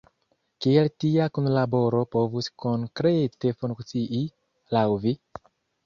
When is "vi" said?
5.07-5.19